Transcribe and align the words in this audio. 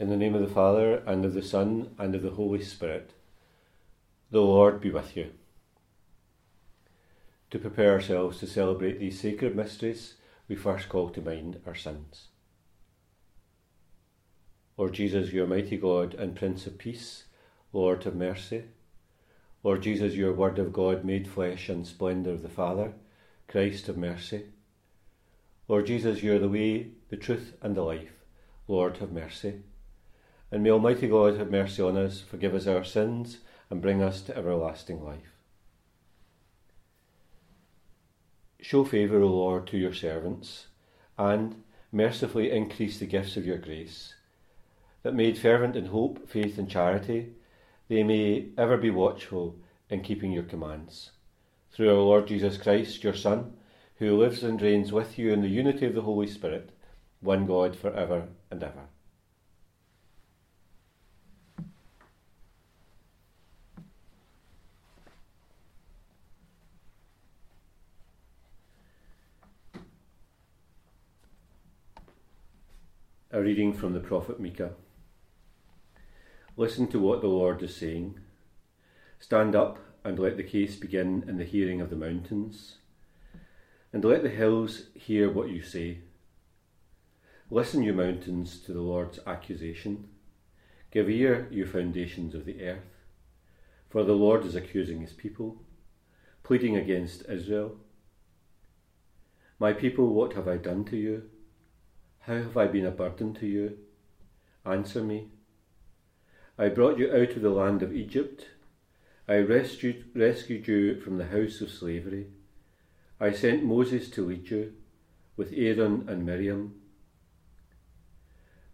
In 0.00 0.10
the 0.10 0.16
name 0.16 0.36
of 0.36 0.42
the 0.42 0.54
Father, 0.54 1.02
and 1.08 1.24
of 1.24 1.34
the 1.34 1.42
Son, 1.42 1.96
and 1.98 2.14
of 2.14 2.22
the 2.22 2.30
Holy 2.30 2.62
Spirit. 2.62 3.14
The 4.30 4.40
Lord 4.40 4.80
be 4.80 4.92
with 4.92 5.16
you. 5.16 5.32
To 7.50 7.58
prepare 7.58 7.94
ourselves 7.94 8.38
to 8.38 8.46
celebrate 8.46 9.00
these 9.00 9.18
sacred 9.18 9.56
mysteries, 9.56 10.14
we 10.46 10.54
first 10.54 10.88
call 10.88 11.08
to 11.10 11.20
mind 11.20 11.60
our 11.66 11.74
sins. 11.74 12.28
Lord 14.76 14.92
Jesus, 14.92 15.32
your 15.32 15.48
mighty 15.48 15.76
God 15.76 16.14
and 16.14 16.36
Prince 16.36 16.68
of 16.68 16.78
Peace, 16.78 17.24
Lord 17.72 18.06
of 18.06 18.14
mercy. 18.14 18.66
Lord 19.64 19.82
Jesus, 19.82 20.14
your 20.14 20.32
Word 20.32 20.60
of 20.60 20.72
God 20.72 21.04
made 21.04 21.26
flesh 21.26 21.68
and 21.68 21.84
splendour 21.84 22.34
of 22.34 22.42
the 22.42 22.48
Father, 22.48 22.92
Christ 23.48 23.88
of 23.88 23.96
mercy. 23.96 24.44
Lord 25.66 25.86
Jesus, 25.86 26.22
you 26.22 26.36
are 26.36 26.38
the 26.38 26.48
way, 26.48 26.92
the 27.08 27.16
truth, 27.16 27.56
and 27.60 27.74
the 27.74 27.82
life. 27.82 28.12
Lord 28.68 28.98
have 28.98 29.10
mercy. 29.10 29.62
And 30.50 30.62
may 30.62 30.70
Almighty 30.70 31.08
God 31.08 31.36
have 31.36 31.50
mercy 31.50 31.82
on 31.82 31.96
us, 31.96 32.20
forgive 32.20 32.54
us 32.54 32.66
our 32.66 32.84
sins, 32.84 33.38
and 33.70 33.82
bring 33.82 34.02
us 34.02 34.22
to 34.22 34.36
everlasting 34.36 35.04
life. 35.04 35.34
Show 38.60 38.84
favour, 38.84 39.20
O 39.20 39.28
Lord, 39.28 39.66
to 39.68 39.78
your 39.78 39.92
servants, 39.92 40.66
and 41.16 41.62
mercifully 41.92 42.50
increase 42.50 42.98
the 42.98 43.06
gifts 43.06 43.36
of 43.36 43.46
your 43.46 43.58
grace, 43.58 44.14
that 45.02 45.14
made 45.14 45.38
fervent 45.38 45.76
in 45.76 45.86
hope, 45.86 46.28
faith, 46.28 46.58
and 46.58 46.68
charity, 46.68 47.34
they 47.88 48.02
may 48.02 48.48
ever 48.56 48.76
be 48.76 48.90
watchful 48.90 49.56
in 49.88 50.02
keeping 50.02 50.32
your 50.32 50.42
commands. 50.42 51.12
Through 51.70 51.90
our 51.90 52.02
Lord 52.02 52.26
Jesus 52.26 52.56
Christ, 52.56 53.04
your 53.04 53.14
Son, 53.14 53.52
who 53.96 54.16
lives 54.16 54.42
and 54.42 54.60
reigns 54.60 54.92
with 54.92 55.18
you 55.18 55.32
in 55.32 55.42
the 55.42 55.48
unity 55.48 55.86
of 55.86 55.94
the 55.94 56.02
Holy 56.02 56.26
Spirit, 56.26 56.70
one 57.20 57.46
God 57.46 57.76
for 57.76 57.92
ever 57.94 58.28
and 58.50 58.62
ever. 58.62 58.88
A 73.38 73.40
reading 73.40 73.72
from 73.72 73.92
the 73.92 74.00
prophet 74.00 74.40
Micah. 74.40 74.72
Listen 76.56 76.88
to 76.88 76.98
what 76.98 77.20
the 77.20 77.28
Lord 77.28 77.62
is 77.62 77.76
saying. 77.76 78.18
Stand 79.20 79.54
up 79.54 79.78
and 80.02 80.18
let 80.18 80.36
the 80.36 80.42
case 80.42 80.74
begin 80.74 81.24
in 81.28 81.38
the 81.38 81.44
hearing 81.44 81.80
of 81.80 81.88
the 81.88 81.94
mountains, 81.94 82.78
and 83.92 84.04
let 84.04 84.24
the 84.24 84.28
hills 84.28 84.86
hear 84.92 85.30
what 85.30 85.50
you 85.50 85.62
say. 85.62 85.98
Listen, 87.48 87.84
you 87.84 87.92
mountains, 87.92 88.58
to 88.62 88.72
the 88.72 88.82
Lord's 88.82 89.20
accusation. 89.24 90.08
Give 90.90 91.08
ear, 91.08 91.46
you 91.52 91.64
foundations 91.64 92.34
of 92.34 92.44
the 92.44 92.60
earth, 92.60 92.90
for 93.88 94.02
the 94.02 94.14
Lord 94.14 94.44
is 94.46 94.56
accusing 94.56 95.00
his 95.00 95.12
people, 95.12 95.62
pleading 96.42 96.76
against 96.76 97.28
Israel. 97.28 97.76
My 99.60 99.72
people, 99.72 100.12
what 100.12 100.32
have 100.32 100.48
I 100.48 100.56
done 100.56 100.84
to 100.86 100.96
you? 100.96 101.30
How 102.28 102.34
have 102.34 102.58
I 102.58 102.66
been 102.66 102.84
a 102.84 102.90
burden 102.90 103.32
to 103.36 103.46
you? 103.46 103.78
Answer 104.66 105.02
me. 105.02 105.28
I 106.58 106.68
brought 106.68 106.98
you 106.98 107.10
out 107.10 107.30
of 107.30 107.40
the 107.40 107.48
land 107.48 107.82
of 107.82 107.96
Egypt. 107.96 108.48
I 109.26 109.38
rescued, 109.38 110.10
rescued 110.14 110.68
you 110.68 111.00
from 111.00 111.16
the 111.16 111.28
house 111.28 111.62
of 111.62 111.70
slavery. 111.70 112.26
I 113.18 113.32
sent 113.32 113.64
Moses 113.64 114.10
to 114.10 114.26
lead 114.26 114.50
you, 114.50 114.74
with 115.38 115.54
Aaron 115.54 116.06
and 116.06 116.26
Miriam. 116.26 116.74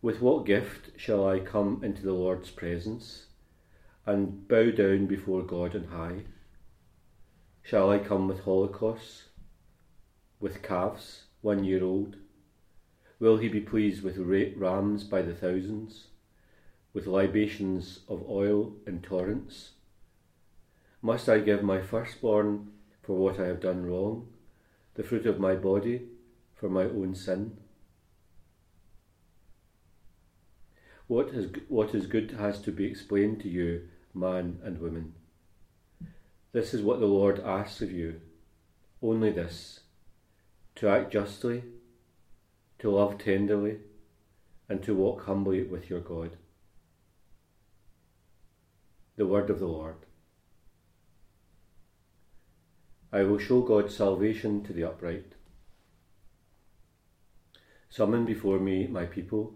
With 0.02 0.20
what 0.20 0.46
gift 0.46 0.90
shall 1.00 1.24
I 1.24 1.38
come 1.38 1.80
into 1.84 2.02
the 2.02 2.12
Lord's 2.12 2.50
presence 2.50 3.26
and 4.04 4.48
bow 4.48 4.72
down 4.72 5.06
before 5.06 5.44
God 5.44 5.76
on 5.76 5.84
high? 5.84 6.24
Shall 7.62 7.88
I 7.88 8.00
come 8.00 8.26
with 8.26 8.40
holocausts, 8.40 9.26
with 10.40 10.60
calves 10.60 11.26
one 11.40 11.62
year 11.62 11.84
old? 11.84 12.16
Will 13.20 13.38
he 13.38 13.48
be 13.48 13.60
pleased 13.60 14.02
with 14.02 14.18
rams 14.18 15.04
by 15.04 15.22
the 15.22 15.34
thousands? 15.34 16.08
with 16.94 17.08
libations 17.08 18.00
of 18.08 18.24
oil 18.30 18.72
in 18.86 19.02
torrents? 19.02 19.72
Must 21.02 21.28
I 21.28 21.40
give 21.40 21.62
my 21.62 21.82
firstborn 21.82 22.70
for 23.02 23.18
what 23.18 23.38
I 23.38 23.46
have 23.46 23.60
done 23.60 23.84
wrong, 23.84 24.28
the 24.94 25.02
fruit 25.02 25.26
of 25.26 25.40
my 25.40 25.54
body 25.56 26.02
for 26.54 26.70
my 26.70 26.84
own 26.84 27.14
sin? 27.14 27.58
What 31.08 31.28
is, 31.28 31.50
what 31.68 31.94
is 31.94 32.06
good 32.06 32.30
has 32.38 32.60
to 32.62 32.72
be 32.72 32.86
explained 32.86 33.40
to 33.40 33.48
you, 33.48 33.88
man 34.14 34.60
and 34.64 34.80
woman. 34.80 35.14
This 36.52 36.72
is 36.72 36.80
what 36.80 37.00
the 37.00 37.06
Lord 37.06 37.40
asks 37.40 37.82
of 37.82 37.90
you, 37.90 38.20
only 39.02 39.30
this 39.30 39.80
to 40.76 40.88
act 40.88 41.12
justly, 41.12 41.64
to 42.78 42.90
love 42.90 43.18
tenderly, 43.18 43.78
and 44.68 44.82
to 44.82 44.94
walk 44.94 45.24
humbly 45.24 45.62
with 45.62 45.90
your 45.90 46.00
God 46.00 46.36
the 49.16 49.26
word 49.26 49.48
of 49.48 49.60
the 49.60 49.66
Lord. 49.66 49.94
I 53.12 53.22
will 53.22 53.38
show 53.38 53.62
God's 53.62 53.94
salvation 53.94 54.64
to 54.64 54.72
the 54.72 54.82
upright. 54.82 55.34
Summon 57.88 58.24
before 58.24 58.58
me 58.58 58.88
my 58.88 59.04
people, 59.04 59.54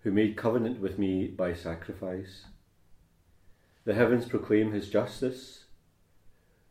who 0.00 0.10
made 0.10 0.36
covenant 0.36 0.80
with 0.80 0.98
me 0.98 1.28
by 1.28 1.54
sacrifice. 1.54 2.46
The 3.84 3.94
heavens 3.94 4.26
proclaim 4.26 4.72
his 4.72 4.90
justice. 4.90 5.66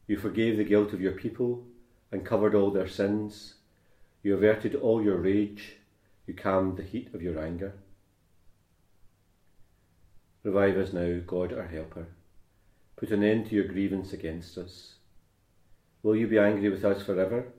You 0.07 0.18
forgave 0.18 0.57
the 0.57 0.66
guilt 0.66 0.91
of 0.91 1.00
your 1.00 1.13
people 1.13 1.63
and 2.12 2.25
covered 2.25 2.53
all 2.53 2.72
their 2.72 2.88
sins. 2.88 3.56
You 4.27 4.33
averted 4.33 4.75
all 4.75 5.01
your 5.01 5.15
rage. 5.15 5.77
You 6.25 6.33
calmed 6.33 6.75
the 6.75 6.83
heat 6.83 7.13
of 7.13 7.21
your 7.21 7.39
anger. 7.39 7.75
Revive 10.43 10.75
us 10.75 10.91
now, 10.91 11.21
God 11.25 11.53
our 11.53 11.67
helper. 11.67 12.07
Put 12.97 13.11
an 13.11 13.23
end 13.23 13.45
to 13.45 13.55
your 13.55 13.69
grievance 13.69 14.11
against 14.11 14.57
us. 14.57 14.95
Will 16.03 16.17
you 16.17 16.27
be 16.27 16.38
angry 16.38 16.67
with 16.67 16.83
us 16.83 17.03
forever? 17.03 17.53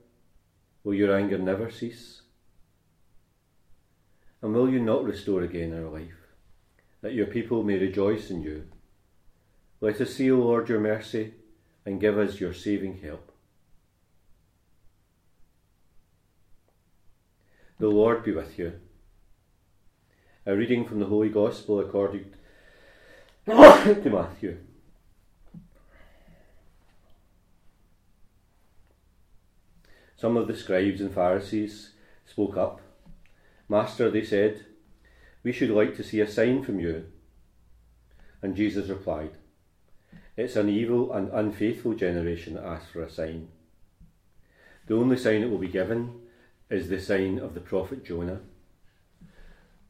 Will 0.84 0.92
your 0.92 1.16
anger 1.16 1.38
never 1.38 1.70
cease? 1.70 2.20
And 4.42 4.52
will 4.52 4.68
you 4.68 4.78
not 4.78 5.04
restore 5.04 5.44
again 5.44 5.72
our 5.72 5.88
life, 5.88 6.20
that 7.00 7.14
your 7.14 7.28
people 7.28 7.62
may 7.62 7.78
rejoice 7.78 8.28
in 8.28 8.42
you? 8.42 8.64
Let 9.80 10.02
us 10.02 10.16
see, 10.16 10.30
O 10.30 10.36
Lord, 10.36 10.68
your 10.68 10.80
mercy, 10.80 11.32
and 11.86 11.98
give 11.98 12.18
us 12.18 12.40
your 12.40 12.52
saving 12.52 13.00
help. 13.00 13.32
The 17.78 17.88
Lord 17.88 18.24
be 18.24 18.32
with 18.32 18.58
you. 18.58 18.72
A 20.44 20.56
reading 20.56 20.84
from 20.84 20.98
the 20.98 21.06
Holy 21.06 21.28
Gospel 21.28 21.78
according 21.78 22.32
to 23.46 24.10
Matthew. 24.10 24.56
Some 30.16 30.36
of 30.36 30.48
the 30.48 30.56
scribes 30.56 31.00
and 31.00 31.14
Pharisees 31.14 31.92
spoke 32.26 32.56
up. 32.56 32.80
Master, 33.68 34.10
they 34.10 34.24
said, 34.24 34.64
we 35.44 35.52
should 35.52 35.70
like 35.70 35.96
to 35.96 36.02
see 36.02 36.20
a 36.20 36.28
sign 36.28 36.64
from 36.64 36.80
you. 36.80 37.04
And 38.42 38.56
Jesus 38.56 38.88
replied, 38.88 39.30
It's 40.36 40.56
an 40.56 40.68
evil 40.68 41.12
and 41.12 41.30
unfaithful 41.32 41.94
generation 41.94 42.54
that 42.54 42.64
asks 42.64 42.90
for 42.90 43.02
a 43.02 43.10
sign. 43.10 43.48
The 44.86 44.96
only 44.96 45.16
sign 45.16 45.42
that 45.42 45.50
will 45.50 45.58
be 45.58 45.68
given 45.68 46.22
is 46.70 46.88
the 46.88 47.00
sign 47.00 47.38
of 47.38 47.54
the 47.54 47.60
prophet 47.60 48.04
Jonah. 48.04 48.40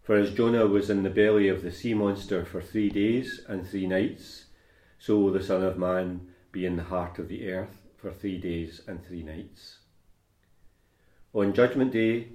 For 0.02 0.16
as 0.16 0.32
Jonah 0.32 0.66
was 0.66 0.88
in 0.88 1.02
the 1.02 1.10
belly 1.10 1.48
of 1.48 1.62
the 1.62 1.72
sea 1.72 1.92
monster 1.92 2.44
for 2.44 2.62
three 2.62 2.88
days 2.88 3.40
and 3.48 3.66
three 3.66 3.86
nights, 3.86 4.46
so 4.98 5.18
will 5.18 5.32
the 5.32 5.42
Son 5.42 5.62
of 5.62 5.76
Man 5.76 6.28
be 6.50 6.64
in 6.64 6.76
the 6.76 6.84
heart 6.84 7.18
of 7.18 7.28
the 7.28 7.50
earth 7.50 7.82
for 7.96 8.10
three 8.10 8.38
days 8.38 8.80
and 8.86 9.04
three 9.04 9.22
nights. 9.22 9.78
On 11.34 11.52
Judgment 11.52 11.92
Day, 11.92 12.28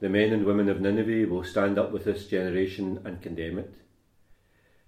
the 0.00 0.08
men 0.08 0.32
and 0.32 0.44
women 0.44 0.68
of 0.68 0.80
Nineveh 0.80 1.30
will 1.30 1.44
stand 1.44 1.78
up 1.78 1.92
with 1.92 2.04
this 2.04 2.26
generation 2.26 3.00
and 3.04 3.22
condemn 3.22 3.58
it, 3.58 3.74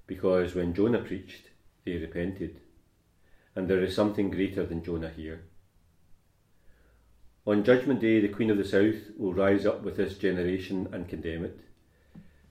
because 0.07 0.55
when 0.55 0.75
Jonah 0.75 1.03
preached, 1.03 1.51
they 1.85 1.97
repented, 1.97 2.61
and 3.55 3.69
there 3.69 3.83
is 3.83 3.95
something 3.95 4.31
greater 4.31 4.67
than 4.67 4.83
Jonah 4.83 5.11
here. 5.11 5.45
On 7.49 7.65
Judgment 7.65 7.99
Day, 7.99 8.21
the 8.21 8.29
Queen 8.29 8.51
of 8.51 8.59
the 8.59 8.63
South 8.63 9.11
will 9.17 9.33
rise 9.33 9.65
up 9.65 9.83
with 9.83 9.97
this 9.97 10.19
generation 10.19 10.87
and 10.93 11.09
condemn 11.09 11.47
it, 11.47 11.59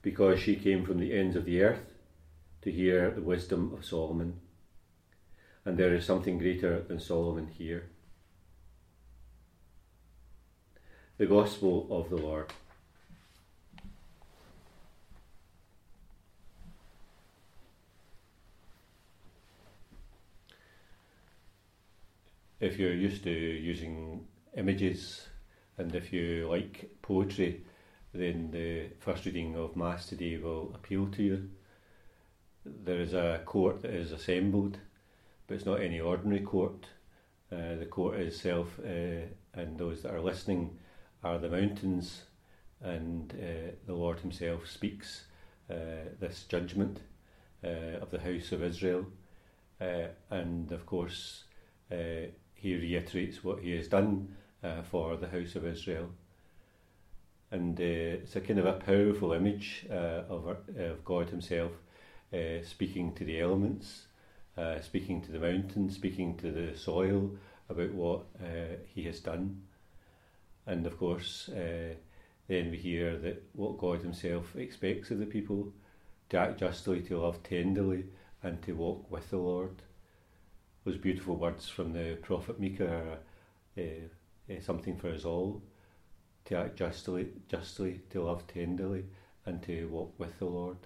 because 0.01 0.39
she 0.39 0.55
came 0.55 0.83
from 0.83 0.97
the 0.97 1.13
ends 1.13 1.35
of 1.35 1.45
the 1.45 1.61
earth 1.61 1.93
to 2.63 2.71
hear 2.71 3.11
the 3.11 3.21
wisdom 3.21 3.71
of 3.77 3.85
Solomon. 3.85 4.39
And 5.65 5.77
there 5.77 5.93
is 5.93 6.03
something 6.03 6.39
greater 6.39 6.81
than 6.81 6.99
Solomon 6.99 7.45
here. 7.45 7.89
The 11.19 11.27
Gospel 11.27 11.87
of 11.91 12.09
the 12.09 12.17
Lord. 12.17 12.51
If 22.59 22.79
you're 22.79 22.95
used 22.95 23.23
to 23.25 23.29
using 23.29 24.25
images 24.57 25.27
and 25.77 25.93
if 25.95 26.11
you 26.11 26.47
like 26.49 26.89
poetry, 27.01 27.61
then 28.13 28.49
the 28.51 28.87
first 28.99 29.25
reading 29.25 29.55
of 29.55 29.75
Mass 29.75 30.07
today 30.07 30.37
will 30.37 30.71
appeal 30.73 31.07
to 31.07 31.23
you. 31.23 31.49
There 32.65 32.99
is 32.99 33.13
a 33.13 33.41
court 33.45 33.83
that 33.83 33.91
is 33.93 34.11
assembled, 34.11 34.79
but 35.45 35.55
it's 35.55 35.65
not 35.65 35.81
any 35.81 35.99
ordinary 35.99 36.41
court. 36.41 36.87
Uh, 37.51 37.75
the 37.79 37.85
court 37.85 38.19
itself 38.19 38.79
uh, 38.83 39.27
and 39.53 39.77
those 39.77 40.01
that 40.01 40.13
are 40.13 40.19
listening 40.19 40.77
are 41.23 41.37
the 41.37 41.49
mountains, 41.49 42.23
and 42.81 43.33
uh, 43.33 43.71
the 43.85 43.93
Lord 43.93 44.19
Himself 44.19 44.67
speaks 44.67 45.25
uh, 45.69 46.09
this 46.19 46.45
judgment 46.49 47.01
uh, 47.63 47.99
of 48.01 48.09
the 48.09 48.19
house 48.19 48.51
of 48.51 48.63
Israel. 48.63 49.05
Uh, 49.79 50.07
and 50.31 50.71
of 50.71 50.85
course, 50.85 51.43
He 51.89 52.75
reiterates 52.75 53.43
what 53.43 53.59
He 53.59 53.71
has 53.71 53.87
done 53.87 54.35
for 54.89 55.17
the 55.17 55.27
house 55.27 55.55
of 55.55 55.65
Israel 55.65 56.09
and 57.51 57.79
uh, 57.79 57.83
it's 57.83 58.35
a 58.35 58.41
kind 58.41 58.59
of 58.59 58.65
a 58.65 58.73
powerful 58.73 59.31
image 59.33 59.85
uh, 59.89 60.23
of, 60.29 60.57
of 60.77 61.05
God 61.05 61.29
Himself 61.29 61.71
uh, 62.33 62.61
speaking 62.63 63.13
to 63.15 63.23
the 63.23 63.39
elements, 63.39 64.07
speaking 64.81 65.21
to 65.21 65.31
the 65.31 65.39
mountains, 65.39 65.95
speaking 65.95 66.35
to 66.37 66.51
the 66.51 66.77
soil 66.77 67.31
about 67.69 67.93
what 67.93 68.25
He 68.93 69.03
has 69.03 69.19
done. 69.19 69.61
And 70.65 70.85
of 70.85 70.97
course, 70.97 71.49
then 71.53 72.71
we 72.71 72.77
hear 72.77 73.17
that 73.17 73.43
what 73.53 73.77
God 73.77 74.01
Himself 74.01 74.55
expects 74.57 75.11
of 75.11 75.19
the 75.19 75.25
people 75.25 75.71
to 76.29 76.37
act 76.37 76.59
justly, 76.59 77.01
to 77.03 77.19
love 77.19 77.41
tenderly, 77.43 78.05
and 78.43 78.61
to 78.63 78.73
walk 78.73 79.09
with 79.09 79.29
the 79.29 79.37
Lord. 79.37 79.83
Those 80.83 80.97
beautiful 80.97 81.37
words 81.37 81.69
from 81.69 81.93
the 81.93 82.17
prophet 82.21 82.59
Micah 82.59 83.19
are 83.77 83.81
uh, 83.81 84.07
uh, 84.49 84.61
something 84.61 84.97
for 84.97 85.09
us 85.09 85.25
all 85.25 85.61
to 86.45 86.55
act 86.55 86.77
justly, 86.77 87.27
justly, 87.49 88.01
to 88.09 88.23
love 88.23 88.47
tenderly, 88.47 89.03
and 89.45 89.61
to 89.63 89.87
walk 89.89 90.13
with 90.17 90.37
the 90.39 90.45
Lord. 90.45 90.77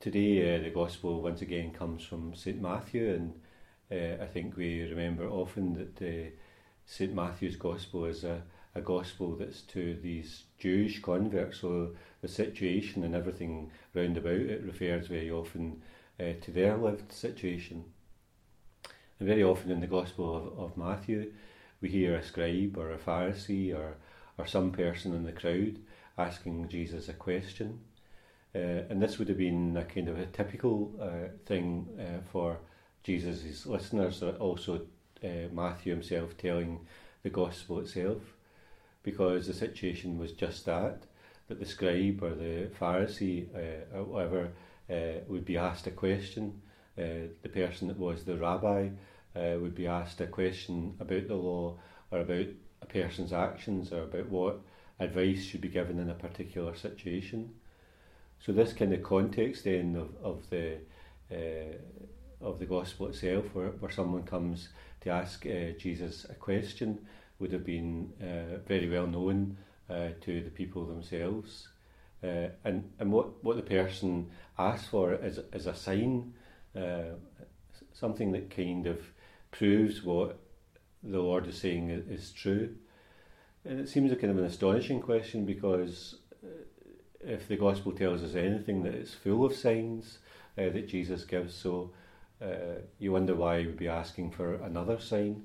Today, 0.00 0.56
uh, 0.56 0.62
the 0.62 0.70
Gospel 0.70 1.22
once 1.22 1.42
again 1.42 1.72
comes 1.72 2.04
from 2.04 2.34
St 2.34 2.60
Matthew, 2.60 3.12
and 3.12 3.40
uh, 3.90 4.22
I 4.22 4.26
think 4.26 4.56
we 4.56 4.82
remember 4.82 5.28
often 5.28 5.74
that 5.74 6.32
St 6.84 7.14
Matthew's 7.14 7.56
Gospel 7.56 8.04
is 8.04 8.24
a, 8.24 8.42
a 8.74 8.80
Gospel 8.80 9.36
that's 9.36 9.62
to 9.62 9.94
these 10.02 10.44
Jewish 10.58 11.00
converts, 11.00 11.60
so 11.60 11.94
the 12.22 12.28
situation 12.28 13.04
and 13.04 13.14
everything 13.14 13.70
round 13.94 14.16
about 14.16 14.32
it 14.32 14.64
refers 14.64 15.06
very 15.06 15.30
often 15.30 15.82
to 16.18 16.50
their 16.50 16.76
lived 16.76 17.12
situation. 17.12 17.84
And 19.18 19.28
very 19.28 19.42
often 19.42 19.70
in 19.70 19.80
the 19.80 19.86
Gospel 19.86 20.36
of, 20.36 20.58
of 20.58 20.76
Matthew, 20.76 21.32
we 21.80 21.88
hear 21.88 22.16
a 22.16 22.22
scribe 22.22 22.76
or 22.76 22.92
a 22.92 22.98
Pharisee 22.98 23.74
or, 23.74 23.96
or 24.38 24.46
some 24.46 24.72
person 24.72 25.14
in 25.14 25.24
the 25.24 25.32
crowd 25.32 25.78
asking 26.18 26.68
Jesus 26.68 27.08
a 27.08 27.12
question. 27.12 27.80
Uh, 28.54 28.84
and 28.88 29.02
this 29.02 29.18
would 29.18 29.28
have 29.28 29.38
been 29.38 29.76
a 29.76 29.84
kind 29.84 30.08
of 30.08 30.18
a 30.18 30.26
typical 30.26 30.92
uh, 31.00 31.28
thing 31.44 31.86
uh, 32.00 32.20
for 32.32 32.58
Jesus' 33.02 33.66
listeners, 33.66 34.22
also 34.40 34.80
uh, 35.22 35.48
Matthew 35.52 35.92
himself 35.92 36.36
telling 36.38 36.80
the 37.22 37.30
gospel 37.30 37.80
itself, 37.80 38.22
because 39.02 39.46
the 39.46 39.52
situation 39.52 40.18
was 40.18 40.32
just 40.32 40.64
that, 40.66 41.02
that 41.48 41.60
the 41.60 41.66
scribe 41.66 42.22
or 42.22 42.34
the 42.34 42.68
Pharisee 42.80 43.46
uh, 43.54 43.98
or 43.98 44.04
whatever 44.04 44.48
uh, 44.90 45.20
would 45.28 45.44
be 45.44 45.56
asked 45.56 45.86
a 45.86 45.90
question. 45.90 46.62
The 46.96 47.48
person 47.52 47.88
that 47.88 47.98
was 47.98 48.24
the 48.24 48.36
rabbi 48.36 48.88
uh, 49.36 49.58
would 49.60 49.74
be 49.74 49.86
asked 49.86 50.20
a 50.20 50.26
question 50.26 50.94
about 51.00 51.28
the 51.28 51.34
law 51.34 51.76
or 52.10 52.20
about 52.20 52.46
a 52.82 52.86
person's 52.86 53.32
actions 53.32 53.92
or 53.92 54.02
about 54.02 54.28
what 54.28 54.60
advice 54.98 55.44
should 55.44 55.60
be 55.60 55.68
given 55.68 55.98
in 55.98 56.10
a 56.10 56.14
particular 56.14 56.74
situation. 56.74 57.50
So 58.38 58.52
this 58.52 58.72
kind 58.72 58.92
of 58.92 59.02
context 59.02 59.64
then 59.64 59.96
of, 59.96 60.10
of 60.22 60.50
the 60.50 60.78
uh, 61.30 61.76
of 62.40 62.58
the 62.58 62.66
gospel 62.66 63.08
itself, 63.08 63.46
where, 63.54 63.68
where 63.68 63.90
someone 63.90 64.22
comes 64.22 64.68
to 65.00 65.10
ask 65.10 65.46
uh, 65.46 65.72
Jesus 65.78 66.26
a 66.28 66.34
question, 66.34 67.06
would 67.38 67.52
have 67.52 67.64
been 67.64 68.12
uh, 68.20 68.58
very 68.66 68.88
well 68.88 69.06
known 69.06 69.56
uh, 69.90 70.08
to 70.20 70.42
the 70.42 70.50
people 70.50 70.84
themselves. 70.84 71.68
Uh, 72.22 72.48
and 72.64 72.90
and 72.98 73.10
what, 73.12 73.42
what 73.42 73.56
the 73.56 73.62
person 73.62 74.30
asks 74.58 74.88
for 74.88 75.14
is, 75.14 75.40
is 75.52 75.66
a 75.66 75.74
sign, 75.74 76.34
uh, 76.76 77.14
something 77.92 78.32
that 78.32 78.50
kind 78.50 78.86
of 78.86 79.00
proves 79.50 80.02
what 80.02 80.38
the 81.02 81.18
Lord 81.18 81.46
is 81.46 81.58
saying 81.58 81.90
is 81.90 82.32
true. 82.32 82.74
And 83.64 83.80
it 83.80 83.88
seems 83.88 84.12
a 84.12 84.16
kind 84.16 84.30
of 84.30 84.38
an 84.38 84.44
astonishing 84.44 85.00
question 85.00 85.44
because 85.44 86.16
uh, 86.44 86.48
if 87.20 87.48
the 87.48 87.56
gospel 87.56 87.92
tells 87.92 88.22
us 88.22 88.34
anything, 88.34 88.82
that 88.82 88.94
it's 88.94 89.14
full 89.14 89.44
of 89.44 89.54
signs 89.54 90.18
uh, 90.58 90.68
that 90.70 90.88
Jesus 90.88 91.24
gives. 91.24 91.54
So 91.54 91.92
uh, 92.40 92.80
you 92.98 93.12
wonder 93.12 93.34
why 93.34 93.60
he 93.60 93.66
would 93.66 93.78
be 93.78 93.88
asking 93.88 94.32
for 94.32 94.54
another 94.54 95.00
sign. 95.00 95.42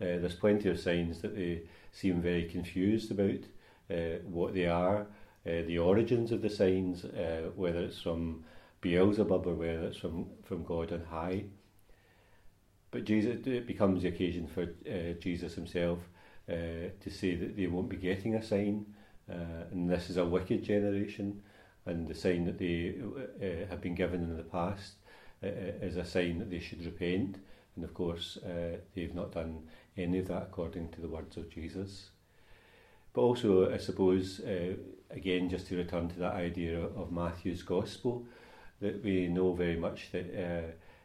Uh, 0.00 0.20
there's 0.20 0.34
plenty 0.34 0.68
of 0.68 0.78
signs 0.78 1.20
that 1.22 1.34
they 1.34 1.62
seem 1.92 2.20
very 2.20 2.44
confused 2.44 3.10
about 3.10 3.40
uh, 3.90 4.18
what 4.24 4.54
they 4.54 4.66
are, 4.66 5.06
the 5.44 5.78
origins 5.78 6.32
of 6.32 6.40
the 6.40 6.48
signs, 6.48 7.04
whether 7.54 7.80
it's 7.80 8.00
from 8.00 8.42
Beelzebub 8.84 9.46
or 9.46 9.54
whether 9.54 9.86
it's 9.86 9.96
from, 9.96 10.26
from 10.44 10.62
God 10.62 10.92
on 10.92 11.04
high. 11.10 11.44
But 12.90 13.04
Jesus, 13.04 13.44
it 13.46 13.66
becomes 13.66 14.02
the 14.02 14.08
occasion 14.08 14.46
for 14.46 14.62
uh, 14.62 15.14
Jesus 15.18 15.54
himself 15.54 15.98
uh, 16.48 16.92
to 17.00 17.10
say 17.10 17.34
that 17.34 17.56
they 17.56 17.66
won't 17.66 17.88
be 17.88 17.96
getting 17.96 18.34
a 18.34 18.42
sign, 18.42 18.84
uh, 19.28 19.72
and 19.72 19.88
this 19.88 20.10
is 20.10 20.18
a 20.18 20.24
wicked 20.24 20.62
generation, 20.62 21.42
and 21.86 22.06
the 22.06 22.14
sign 22.14 22.44
that 22.44 22.58
they 22.58 22.94
uh, 23.00 23.66
have 23.70 23.80
been 23.80 23.94
given 23.94 24.22
in 24.22 24.36
the 24.36 24.42
past 24.42 24.96
uh, 25.42 25.46
uh, 25.46 25.86
is 25.86 25.96
a 25.96 26.04
sign 26.04 26.38
that 26.38 26.50
they 26.50 26.60
should 26.60 26.84
repent. 26.84 27.38
And 27.76 27.84
of 27.84 27.94
course, 27.94 28.38
they've 28.94 29.14
not 29.14 29.32
done 29.32 29.62
any 29.96 30.20
of 30.20 30.28
that 30.28 30.42
according 30.42 30.90
to 30.90 31.00
the 31.00 31.08
words 31.08 31.36
of 31.36 31.50
Jesus. 31.50 32.10
But 33.12 33.22
also, 33.22 33.72
I 33.72 33.78
suppose, 33.78 34.40
again, 35.10 35.50
just 35.50 35.66
to 35.68 35.76
return 35.76 36.08
to 36.10 36.18
that 36.20 36.34
idea 36.34 36.78
of 36.78 37.10
Matthew's 37.10 37.64
Gospel, 37.64 38.24
that 38.84 39.02
we 39.02 39.28
know 39.28 39.52
very 39.52 39.76
much 39.76 40.10
that 40.12 40.26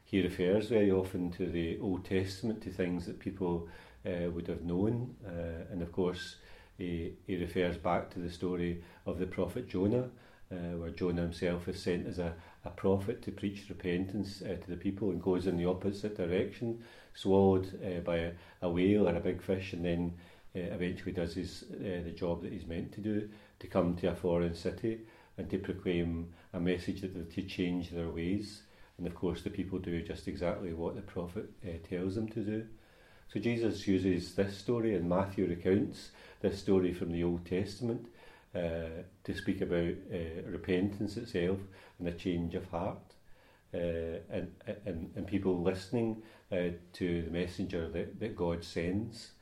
he 0.10 0.24
refers 0.24 0.70
very 0.70 0.92
often 0.92 1.30
to 1.32 1.46
the 1.46 1.78
Old 1.80 2.04
Testament, 2.04 2.64
to 2.64 2.72
things 2.72 3.06
that 3.06 3.20
people 3.20 3.68
uh, 4.06 4.32
would 4.32 4.48
have 4.48 4.64
known. 4.64 5.16
Uh, 5.24 5.72
and 5.72 5.84
of 5.84 5.92
course, 5.92 6.38
he, 6.80 7.14
he 7.28 7.36
refers 7.36 7.78
back 7.78 8.10
to 8.12 8.20
the 8.20 8.32
story 8.32 8.82
of 9.06 9.20
the 9.20 9.28
prophet 9.28 9.70
Jonah, 9.70 10.10
uh, 10.52 10.78
where 10.78 10.90
Jonah 10.90 11.22
himself 11.22 11.68
is 11.68 11.80
sent 11.80 12.08
as 12.08 12.18
a, 12.18 12.34
a 12.66 12.72
prophet 12.72 13.22
to 13.22 13.32
preach 13.32 13.66
repentance 13.70 14.42
uh, 14.42 14.56
to 14.56 14.70
the 14.72 14.78
people 14.78 15.12
and 15.12 15.22
goes 15.22 15.46
in 15.46 15.58
the 15.58 15.70
opposite 15.70 16.18
direction, 16.18 16.84
swallowed 17.14 17.80
uh, 17.86 18.00
by 18.00 18.18
a, 18.18 18.32
a 18.64 18.70
whale 18.70 19.08
or 19.08 19.16
a 19.16 19.20
big 19.20 19.44
fish, 19.44 19.74
and 19.74 19.86
then 19.86 20.14
uh, 20.56 20.74
eventually 20.74 21.12
does 21.12 21.36
his, 21.36 21.66
the 21.70 22.14
job 22.16 22.42
that 22.42 22.52
he's 22.52 22.66
meant 22.66 22.92
to 22.94 23.02
do 23.02 23.30
to 23.60 23.68
come 23.68 23.96
to 23.96 24.08
a 24.08 24.16
foreign 24.16 24.56
city 24.56 25.02
and 25.38 25.52
to 25.52 25.60
proclaim 25.60 26.28
a 26.54 26.60
message 26.60 27.02
that 27.02 27.14
they're 27.14 27.24
to 27.24 27.42
change 27.44 27.90
their 27.92 28.10
ways. 28.10 28.64
And 28.98 29.08
of 29.08 29.16
course, 29.16 29.42
the 29.42 29.50
people 29.50 29.80
do 29.80 30.02
just 30.02 30.28
exactly 30.28 30.74
what 30.74 30.96
the 30.96 31.02
prophet 31.02 31.50
uh, 31.64 31.88
tells 31.88 32.16
them 32.16 32.28
to 32.30 32.42
do. 32.42 32.66
So 33.32 33.40
Jesus 33.40 33.88
uses 33.88 34.36
this 34.36 34.58
story, 34.58 34.96
and 34.96 35.08
Matthew 35.08 35.48
recounts 35.48 36.12
this 36.42 36.60
story 36.60 36.94
from 36.94 37.12
the 37.12 37.24
Old 37.24 37.46
Testament 37.46 38.08
uh, 38.56 39.04
to 39.24 39.34
speak 39.34 39.62
about 39.62 39.94
uh, 40.12 40.42
repentance 40.48 41.16
itself 41.18 41.60
and 42.00 42.08
a 42.08 42.12
change 42.12 42.56
of 42.56 42.66
heart. 42.70 42.98
And, 43.72 44.52
and, 44.88 45.12
and 45.16 45.28
people 45.28 45.62
listening 45.62 46.24
to 46.50 47.22
the 47.22 47.30
messenger 47.30 47.88
that, 47.90 48.20
that 48.20 48.36
God 48.36 48.64
sends. 48.64 49.34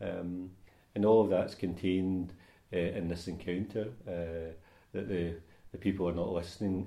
Um, 0.00 0.50
and 0.96 1.04
all 1.04 1.22
of 1.22 1.30
that's 1.30 1.54
contained 1.54 2.32
in 2.72 3.06
this 3.06 3.28
encounter, 3.28 3.92
that 4.04 5.08
the, 5.08 5.36
the 5.72 5.78
people 5.78 6.08
are 6.08 6.14
not 6.14 6.32
listening 6.32 6.86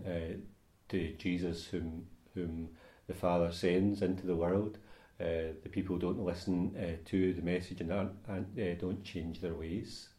to 0.89 1.13
Jesus, 1.17 1.65
whom 1.65 2.07
whom 2.35 2.69
the 3.07 3.13
Father 3.13 3.51
sends 3.51 4.01
into 4.01 4.25
the 4.25 4.35
world. 4.35 4.77
Uh, 5.19 5.53
the 5.63 5.69
people 5.69 5.97
don't 5.97 6.25
listen 6.25 6.75
uh, 6.77 6.97
to 7.05 7.33
the 7.33 7.41
message 7.41 7.79
and, 7.81 7.91
and 7.91 8.59
uh, 8.59 8.73
don't 8.79 9.03
change 9.03 9.39
their 9.39 9.53
ways. 9.53 10.09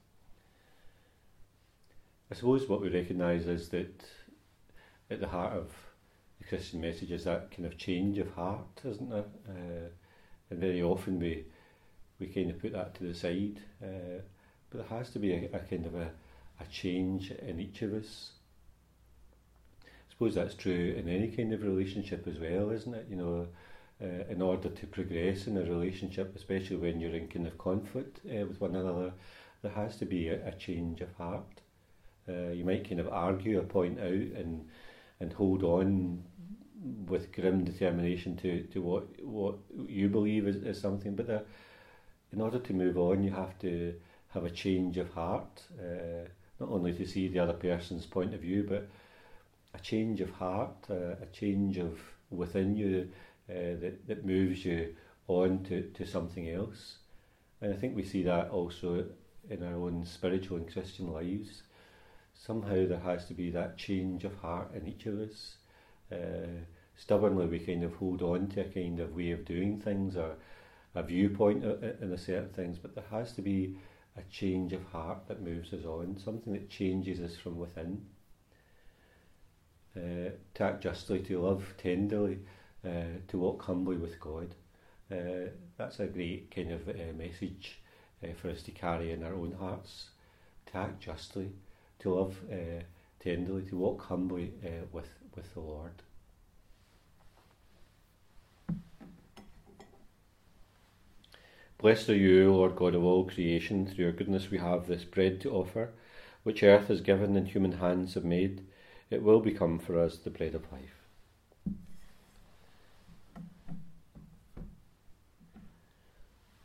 I 2.31 2.35
suppose 2.35 2.69
what 2.69 2.81
we 2.81 2.89
recognise 2.89 3.47
is 3.47 3.69
that 3.71 4.05
at 5.11 5.21
the 5.21 5.29
heart 5.29 5.55
of 5.55 5.73
the 6.39 6.45
Christian 6.45 6.81
message 6.81 7.11
is 7.11 7.25
that 7.25 7.51
kind 7.51 7.67
of 7.67 7.77
change 7.77 8.19
of 8.19 8.33
heart, 8.35 8.81
isn't 8.85 9.11
there? 9.11 9.25
Uh, 9.49 9.89
and 10.51 10.61
very 10.61 10.83
often 10.83 11.19
we 11.19 11.47
we 12.21 12.27
kind 12.29 12.51
of 12.51 12.61
put 12.61 12.73
that 12.73 12.95
to 12.95 13.05
the 13.05 13.15
side, 13.15 13.61
uh, 13.83 14.21
but 14.71 14.79
there 14.79 14.99
has 14.99 15.11
to 15.11 15.19
be 15.19 15.33
a, 15.33 15.49
a 15.53 15.59
kind 15.59 15.87
of 15.87 15.97
a, 15.97 16.11
a 16.61 16.65
change 16.71 17.33
in 17.33 17.59
each 17.59 17.83
of 17.83 17.93
us 17.95 18.31
suppose 20.23 20.35
that's 20.37 20.55
true 20.55 20.95
in 20.97 21.09
any 21.09 21.29
kind 21.29 21.53
of 21.53 21.63
relationship 21.63 22.29
as 22.29 22.39
well, 22.39 22.71
isn't 22.71 22.95
it? 22.95 23.07
You 23.11 23.17
know, 23.17 23.49
uh, 24.01 24.25
in 24.31 24.41
order 24.41 24.69
to 24.69 24.87
progress 24.87 25.49
in 25.49 25.57
a 25.57 25.63
relationship, 25.63 26.35
especially 26.37 26.77
when 26.77 27.01
you're 27.01 27.15
in 27.15 27.27
kind 27.27 27.47
of 27.47 27.59
conflict 27.59 28.21
uh, 28.27 28.47
with 28.47 28.61
one 28.61 28.77
another, 28.77 29.13
there 29.63 29.73
has 29.73 29.97
to 29.97 30.05
be 30.05 30.29
a, 30.29 30.47
a 30.47 30.53
change 30.53 31.01
of 31.01 31.13
heart. 31.15 31.61
Uh, 32.29 32.51
you 32.51 32.65
might 32.65 32.89
kind 32.89 33.01
of 33.01 33.09
argue 33.09 33.59
or 33.59 33.63
point 33.63 33.99
out 33.99 34.07
and 34.39 34.69
and 35.19 35.33
hold 35.33 35.65
on 35.65 36.23
with 37.09 37.33
grim 37.33 37.65
determination 37.65 38.37
to, 38.37 38.63
to 38.73 38.81
what 38.81 39.05
what 39.25 39.57
you 39.89 40.09
believe 40.09 40.47
is, 40.47 40.57
is 40.57 40.81
something, 40.81 41.17
but 41.17 41.27
there, 41.27 41.43
in 42.33 42.41
order 42.41 42.61
to 42.61 42.73
move 42.73 42.97
on, 42.97 43.25
you 43.25 43.33
have 43.33 43.59
to 43.59 43.95
have 44.29 44.45
a 44.45 44.51
change 44.51 44.99
of 44.99 45.11
heart, 45.11 45.63
uh, 45.81 46.29
not 46.61 46.69
only 46.69 46.93
to 46.93 47.07
see 47.07 47.27
the 47.27 47.41
other 47.41 47.53
person's 47.53 48.07
point 48.07 48.35
of 48.35 48.41
view, 48.41 48.65
but 48.69 48.89
a 49.75 49.79
change 49.79 50.21
of 50.21 50.31
heart, 50.31 50.77
uh, 50.91 51.17
a 51.23 51.27
change 51.33 51.79
of 51.79 51.99
within 52.31 52.77
you 52.77 53.09
uh, 53.51 53.77
that, 53.81 54.07
that 54.07 54.27
moves 54.27 54.65
you 54.65 54.95
on 55.29 55.65
to, 55.65 55.83
to 55.95 56.07
something 56.07 56.49
else. 56.51 56.97
And 57.61 57.73
I 57.73 57.77
think 57.77 57.95
we 57.95 58.05
see 58.05 58.23
that 58.25 58.51
also 58.51 59.07
in 59.49 59.63
our 59.63 59.75
own 59.75 60.05
spiritual 60.05 60.59
and 60.59 60.71
Christian 60.71 61.13
lives. 61.13 61.63
Somehow 62.35 62.87
there 62.87 63.01
has 63.05 63.27
to 63.27 63.35
be 63.35 63.51
that 63.51 63.77
change 63.77 64.25
of 64.25 64.35
heart 64.37 64.75
in 64.75 64.87
each 64.89 65.07
of 65.07 65.19
us. 65.21 65.57
Uh, 66.11 66.65
stubbornly, 66.97 67.47
we 67.47 67.59
kind 67.59 67.85
of 67.85 67.95
hold 67.95 68.23
on 68.23 68.49
to 68.49 68.61
a 68.63 68.65
kind 68.65 69.01
of 69.01 69.15
way 69.15 69.31
of 69.31 69.45
doing 69.45 69.81
things 69.81 70.17
or 70.17 70.37
a 70.95 71.03
viewpoint 71.03 71.65
in 71.65 72.13
a 72.13 72.19
certain 72.19 72.51
things, 72.51 72.79
but 72.79 72.95
there 72.95 73.05
has 73.11 73.33
to 73.33 73.43
be 73.43 73.77
a 74.17 74.23
change 74.31 74.73
of 74.73 74.85
heart 74.87 75.27
that 75.29 75.43
moves 75.43 75.73
us 75.73 75.85
on, 75.85 76.19
something 76.19 76.53
that 76.53 76.69
changes 76.69 77.21
us 77.21 77.37
from 77.37 77.57
within. 77.57 78.03
Uh, 79.95 80.31
to 80.55 80.65
act 80.65 80.83
justly, 80.83 81.19
to 81.21 81.39
love 81.39 81.75
tenderly, 81.77 82.39
uh, 82.83 83.19
to 83.29 83.39
walk 83.39 83.63
humbly 83.63 83.97
with 83.97 84.19
God. 84.19 84.55
Uh, 85.11 85.51
that's 85.77 86.01
a 86.01 86.07
great 86.07 86.51
kind 86.51 86.73
of 86.73 86.89
uh, 86.89 87.13
message 87.15 87.79
for 88.37 88.49
us 88.49 88.63
to 88.63 88.71
carry 88.71 89.13
in 89.13 89.23
our 89.23 89.35
own 89.35 89.53
hearts. 89.59 90.11
To 90.67 90.79
act 90.79 91.01
justly, 91.01 91.51
to 91.99 92.15
love 92.15 92.37
tenderly, 93.21 93.63
to 93.65 93.77
walk 93.77 94.07
humbly 94.07 94.53
with, 94.93 95.09
with 95.35 95.53
the 95.53 95.61
Lord. 95.61 96.03
Blessed 101.79 102.11
are 102.11 102.17
you, 102.17 102.55
Lord 102.55 102.77
God 102.77 102.95
of 102.95 103.03
all 103.03 103.25
creation. 103.25 103.87
Through 103.87 104.05
your 104.05 104.13
goodness 104.13 104.51
we 104.51 104.59
have 104.59 104.87
this 104.87 105.05
bread 105.05 105.41
to 105.43 105.51
offer, 105.51 105.91
which 106.45 106.63
earth 106.63 106.89
has 106.89 107.01
given 107.01 107.37
and 107.37 107.49
human 107.49 107.73
hands 107.73 108.15
have 108.15 108.25
made. 108.25 108.63
It 109.13 109.23
will 109.23 109.41
become 109.41 109.79
for 109.79 109.99
us 109.99 110.17
the 110.17 110.31
bread 110.31 110.55
of 110.55 110.73
life. 110.73 111.05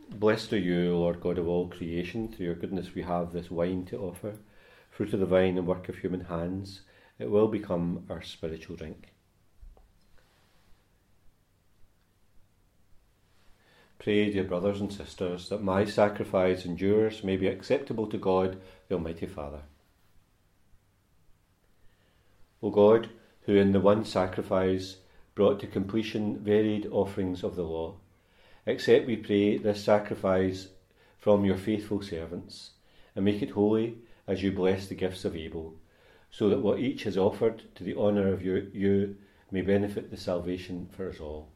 Blessed 0.10 0.54
are 0.54 0.58
you, 0.58 0.96
Lord 0.96 1.20
God 1.20 1.39
of 1.39 1.48
all 1.50 1.68
creation. 1.68 2.30
Through 2.30 2.46
your 2.46 2.56
goodness 2.56 2.96
we 2.96 3.01
have 3.01 3.34
this 3.34 3.51
wine 3.51 3.84
to 3.88 3.98
offer, 3.98 4.36
fruit 4.89 5.13
of 5.13 5.20
the 5.20 5.25
vine 5.25 5.58
and 5.58 5.68
work 5.68 5.89
of 5.89 5.98
human 5.98 6.22
hands. 6.22 6.84
It 7.20 7.30
will 7.30 7.50
become 7.50 8.06
our 8.10 8.22
spiritual 8.22 8.77
drink. 8.77 9.10
Pray, 14.00 14.32
dear 14.32 14.46
brothers 14.46 14.80
and 14.80 14.94
sisters, 14.94 15.50
that 15.50 15.62
my 15.62 15.84
sacrifice 15.84 16.63
and 16.63 16.80
yours 16.80 17.25
may 17.25 17.36
be 17.36 17.48
acceptable 17.48 18.08
to 18.08 18.18
God, 18.18 18.58
the 18.88 18.96
Almighty 18.96 19.25
Father. 19.25 19.63
O 22.62 22.70
God, 22.70 23.10
who 23.42 23.56
in 23.56 23.72
the 23.72 23.80
one 23.80 24.04
sacrifice 24.04 24.98
brought 25.36 25.60
to 25.60 25.68
completion 25.68 26.40
varied 26.40 26.88
offerings 26.88 27.44
of 27.44 27.56
the 27.56 27.64
law, 27.64 27.96
accept, 28.66 29.06
we 29.06 29.16
pray, 29.16 29.58
this 29.58 29.84
sacrifice 29.84 30.70
from 31.20 31.46
your 31.46 31.58
faithful 31.58 32.02
servants, 32.02 32.72
and 33.16 33.24
make 33.24 33.42
it 33.42 33.52
holy 33.52 33.98
as 34.28 34.44
you 34.44 34.52
bless 34.52 34.88
the 34.88 34.96
gifts 34.96 35.24
of 35.24 35.36
Abel, 35.36 35.76
so 36.32 36.50
that 36.50 36.62
what 36.62 36.80
each 36.80 37.04
has 37.04 37.18
offered 37.18 37.64
to 37.76 37.84
the 37.84 37.96
honour 37.96 38.34
of 38.34 38.44
you, 38.44 38.70
you 38.74 39.16
may 39.52 39.62
benefit 39.62 40.10
the 40.10 40.18
salvation 40.18 40.90
for 40.92 41.10
us 41.10 41.20
all. 41.20 41.50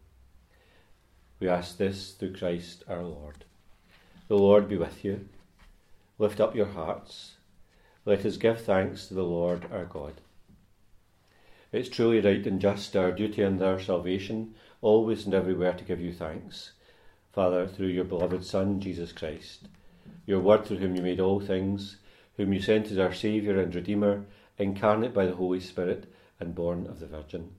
We 1.40 1.50
ask 1.50 1.78
this 1.78 2.12
through 2.12 2.36
Christ 2.36 2.84
our 2.88 3.04
Lord. 3.04 3.46
The 4.28 4.38
Lord 4.38 4.70
be 4.70 4.78
with 4.78 5.04
you. 5.04 5.28
Lift 6.20 6.40
up 6.40 6.56
your 6.56 6.68
hearts. 6.68 7.34
Let 8.06 8.26
us 8.26 8.38
give 8.38 8.62
thanks 8.62 9.08
to 9.08 9.16
the 9.16 9.24
Lord 9.24 9.66
our 9.72 9.86
God. 9.86 10.14
It's 11.72 11.88
truly 11.88 12.20
right 12.20 12.46
and 12.46 12.60
just, 12.60 12.98
our 12.98 13.14
duty 13.14 13.42
and 13.44 13.62
our 13.62 13.80
salvation, 13.80 14.56
always 14.82 15.24
and 15.24 15.34
everywhere 15.34 15.72
to 15.72 15.86
give 15.86 16.02
you 16.02 16.12
thanks, 16.12 16.74
Father, 17.32 17.66
through 17.66 17.88
your 17.88 18.04
beloved 18.04 18.44
Son, 18.44 18.82
Jesus 18.82 19.14
Christ, 19.14 19.70
your 20.26 20.42
Word 20.42 20.66
through 20.66 20.80
whom 20.80 20.98
you 20.98 21.02
made 21.02 21.22
all 21.22 21.40
things, 21.40 21.96
whom 22.36 22.52
you 22.52 22.60
sent 22.60 22.92
as 22.92 22.98
our 22.98 23.14
Saviour 23.14 23.58
and 23.58 23.74
Redeemer, 23.74 24.26
incarnate 24.58 25.14
by 25.14 25.26
the 25.26 25.36
Holy 25.36 25.62
Spirit 25.62 26.12
and 26.42 26.54
born 26.54 26.88
of 26.88 27.00
the 27.00 27.08
Virgin. 27.08 27.52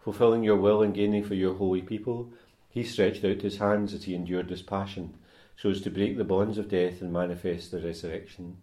Fulfilling 0.00 0.42
your 0.42 0.56
will 0.56 0.82
and 0.82 0.92
gaining 0.92 1.22
for 1.22 1.34
your 1.34 1.54
holy 1.54 1.82
people, 1.82 2.32
he 2.68 2.82
stretched 2.82 3.24
out 3.24 3.42
his 3.42 3.58
hands 3.58 3.94
as 3.94 4.04
he 4.04 4.14
endured 4.16 4.48
this 4.48 4.62
passion, 4.62 5.14
so 5.56 5.70
as 5.70 5.80
to 5.82 5.90
break 5.90 6.16
the 6.16 6.24
bonds 6.24 6.58
of 6.58 6.68
death 6.68 7.00
and 7.00 7.12
manifest 7.12 7.70
the 7.70 7.80
resurrection. 7.80 8.56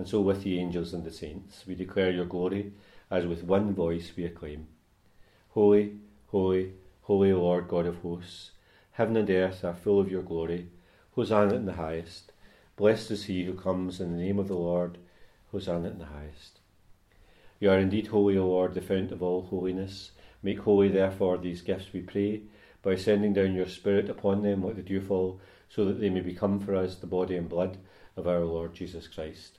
And 0.00 0.08
so, 0.08 0.22
with 0.22 0.44
the 0.44 0.58
angels 0.58 0.94
and 0.94 1.04
the 1.04 1.12
saints, 1.12 1.66
we 1.66 1.74
declare 1.74 2.10
your 2.10 2.24
glory, 2.24 2.72
as 3.10 3.26
with 3.26 3.44
one 3.44 3.74
voice 3.74 4.12
we 4.16 4.24
acclaim 4.24 4.66
Holy, 5.50 5.98
holy, 6.28 6.72
holy 7.02 7.34
Lord 7.34 7.68
God 7.68 7.84
of 7.84 7.98
hosts, 7.98 8.52
heaven 8.92 9.18
and 9.18 9.28
earth 9.28 9.62
are 9.62 9.74
full 9.74 10.00
of 10.00 10.10
your 10.10 10.22
glory. 10.22 10.68
Hosanna 11.14 11.52
in 11.52 11.66
the 11.66 11.74
highest. 11.74 12.32
Blessed 12.76 13.10
is 13.10 13.24
he 13.24 13.44
who 13.44 13.52
comes 13.52 14.00
in 14.00 14.12
the 14.12 14.22
name 14.22 14.38
of 14.38 14.48
the 14.48 14.56
Lord. 14.56 14.96
Hosanna 15.52 15.90
in 15.90 15.98
the 15.98 16.06
highest. 16.06 16.60
You 17.58 17.68
are 17.68 17.78
indeed 17.78 18.06
holy, 18.06 18.38
O 18.38 18.46
Lord, 18.46 18.72
the 18.72 18.80
fount 18.80 19.12
of 19.12 19.22
all 19.22 19.42
holiness. 19.42 20.12
Make 20.42 20.60
holy, 20.60 20.88
therefore, 20.88 21.36
these 21.36 21.60
gifts, 21.60 21.92
we 21.92 22.00
pray 22.00 22.40
by 22.82 22.96
sending 22.96 23.34
down 23.34 23.52
your 23.52 23.68
Spirit 23.68 24.08
upon 24.08 24.40
them 24.40 24.64
like 24.64 24.76
the 24.76 24.82
dewfall, 24.82 25.38
so 25.68 25.84
that 25.84 26.00
they 26.00 26.08
may 26.08 26.20
become 26.20 26.58
for 26.58 26.74
us 26.74 26.96
the 26.96 27.06
body 27.06 27.36
and 27.36 27.50
blood 27.50 27.76
of 28.16 28.26
our 28.26 28.40
Lord 28.40 28.72
Jesus 28.72 29.06
Christ. 29.06 29.58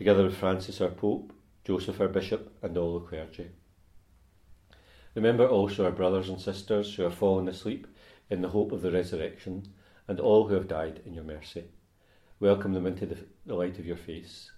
together 0.00 0.24
with 0.24 0.34
Francis 0.34 0.80
our 0.80 0.88
Pope, 0.88 1.30
Joseph 1.62 2.00
our 2.00 2.08
Bishop, 2.08 2.56
and 2.62 2.74
all 2.78 2.98
the 2.98 3.06
clergy. 3.06 3.50
Remember 5.14 5.46
also 5.46 5.84
our 5.84 5.90
brothers 5.90 6.30
and 6.30 6.40
sisters 6.40 6.94
who 6.94 7.02
have 7.02 7.12
fallen 7.12 7.46
asleep 7.48 7.86
in 8.30 8.40
the 8.40 8.48
hope 8.48 8.72
of 8.72 8.80
the 8.80 8.90
resurrection, 8.90 9.62
and 10.08 10.18
all 10.18 10.48
who 10.48 10.54
have 10.54 10.66
died 10.66 11.02
in 11.04 11.12
your 11.12 11.24
mercy. 11.24 11.64
Welcome 12.40 12.72
them 12.72 12.86
into 12.86 13.04
the, 13.04 13.18
the 13.44 13.54
light 13.54 13.78
of 13.78 13.84
your 13.84 13.98
face. 13.98 14.50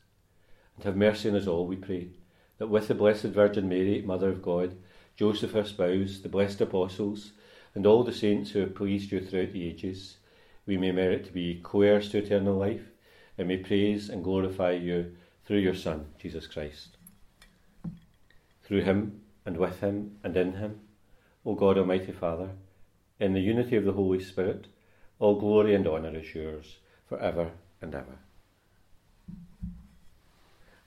And 0.76 0.84
have 0.84 0.94
mercy 0.94 1.28
on 1.28 1.34
us 1.34 1.48
all, 1.48 1.66
we 1.66 1.74
pray, 1.74 2.10
that 2.58 2.68
with 2.68 2.86
the 2.86 2.94
Blessed 2.94 3.24
Virgin 3.24 3.68
Mary, 3.68 4.00
Mother 4.00 4.28
of 4.28 4.42
God, 4.42 4.76
Joseph 5.16 5.50
her 5.50 5.64
spouse, 5.64 6.20
the 6.20 6.28
blessed 6.28 6.60
apostles, 6.60 7.32
and 7.74 7.84
all 7.84 8.04
the 8.04 8.12
saints 8.12 8.52
who 8.52 8.60
have 8.60 8.76
pleased 8.76 9.10
you 9.10 9.20
throughout 9.20 9.52
the 9.52 9.68
ages, 9.68 10.18
we 10.66 10.76
may 10.76 10.92
merit 10.92 11.24
to 11.24 11.32
be 11.32 11.60
co 11.64 11.80
heirs 11.80 12.10
to 12.10 12.18
eternal 12.18 12.54
life, 12.54 12.92
and 13.36 13.48
may 13.48 13.56
praise 13.56 14.08
and 14.08 14.22
glorify 14.22 14.70
you 14.70 15.16
through 15.44 15.58
your 15.58 15.74
Son, 15.74 16.06
Jesus 16.18 16.46
Christ. 16.46 16.96
Through 18.64 18.82
him, 18.82 19.20
and 19.44 19.56
with 19.56 19.80
him, 19.80 20.18
and 20.22 20.36
in 20.36 20.54
him, 20.54 20.80
O 21.44 21.54
God 21.54 21.76
Almighty 21.76 22.12
Father, 22.12 22.50
in 23.18 23.32
the 23.32 23.40
unity 23.40 23.76
of 23.76 23.84
the 23.84 23.92
Holy 23.92 24.22
Spirit, 24.22 24.66
all 25.18 25.38
glory 25.38 25.74
and 25.74 25.86
honour 25.86 26.16
is 26.16 26.34
yours 26.34 26.76
for 27.08 27.18
ever 27.18 27.50
and 27.80 27.94
ever. 27.94 28.18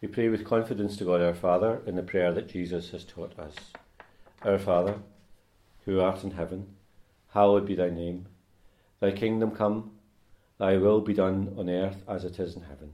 We 0.01 0.07
pray 0.07 0.29
with 0.29 0.45
confidence 0.45 0.97
to 0.97 1.05
God 1.05 1.21
our 1.21 1.33
Father 1.33 1.81
in 1.85 1.95
the 1.95 2.03
prayer 2.03 2.33
that 2.33 2.50
Jesus 2.50 2.91
has 2.91 3.03
taught 3.03 3.38
us. 3.39 3.55
Our 4.43 4.59
Father, 4.59 5.00
who 5.85 6.00
art 6.00 6.24
in 6.24 6.31
heaven, 6.31 6.67
hallowed 7.33 7.65
be 7.65 7.75
thy 7.75 7.89
name. 7.89 8.27
Thy 9.00 9.12
kingdom 9.12 9.51
come, 9.51 9.91
thy 10.57 10.77
will 10.77 11.01
be 11.01 11.13
done 11.13 11.53
on 11.57 11.69
earth 11.69 12.03
as 12.07 12.24
it 12.24 12.39
is 12.39 12.55
in 12.55 12.63
heaven. 12.63 12.93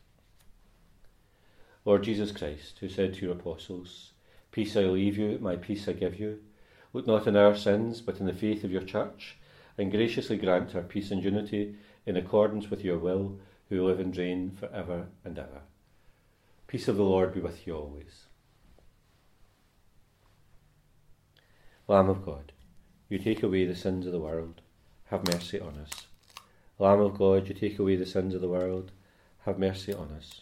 Lord 1.83 2.03
Jesus 2.03 2.31
Christ, 2.31 2.77
who 2.79 2.89
said 2.89 3.15
to 3.15 3.25
your 3.25 3.35
apostles, 3.35 4.11
Peace 4.51 4.77
I 4.77 4.81
leave 4.81 5.17
you, 5.17 5.39
my 5.41 5.55
peace 5.55 5.87
I 5.87 5.93
give 5.93 6.19
you, 6.19 6.39
look 6.93 7.07
not 7.07 7.27
on 7.27 7.35
our 7.35 7.55
sins, 7.55 8.01
but 8.01 8.19
in 8.19 8.27
the 8.27 8.33
faith 8.33 8.63
of 8.63 8.71
your 8.71 8.83
church, 8.83 9.37
and 9.77 9.89
graciously 9.89 10.37
grant 10.37 10.73
her 10.73 10.83
peace 10.83 11.09
and 11.09 11.23
unity 11.23 11.75
in 12.05 12.17
accordance 12.17 12.69
with 12.69 12.83
your 12.83 12.99
will, 12.99 13.39
who 13.69 13.83
live 13.85 13.99
and 13.99 14.15
reign 14.15 14.51
for 14.51 14.67
ever 14.67 15.07
and 15.23 15.39
ever. 15.39 15.61
Peace 16.67 16.87
of 16.87 16.97
the 16.97 17.03
Lord 17.03 17.33
be 17.33 17.39
with 17.39 17.65
you 17.65 17.75
always. 17.75 18.25
Lamb 21.87 22.09
of 22.09 22.23
God, 22.23 22.51
you 23.09 23.17
take 23.17 23.41
away 23.41 23.65
the 23.65 23.75
sins 23.75 24.05
of 24.05 24.11
the 24.11 24.19
world, 24.19 24.61
have 25.05 25.27
mercy 25.27 25.59
on 25.59 25.75
us. 25.77 25.89
Lamb 26.77 26.99
of 26.99 27.17
God, 27.17 27.47
you 27.47 27.55
take 27.55 27.79
away 27.79 27.95
the 27.95 28.05
sins 28.05 28.35
of 28.35 28.41
the 28.41 28.47
world, 28.47 28.91
have 29.45 29.57
mercy 29.57 29.93
on 29.93 30.11
us. 30.11 30.41